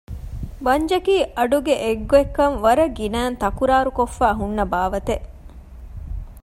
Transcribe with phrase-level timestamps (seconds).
[0.65, 5.25] ބަނޖަކީ އަޑުގެ އެއްގޮތްކަން ވަރަށް ގިނައިން ތަކުރާރުކޮށްފައި ހުންނަ ބާވަތެއް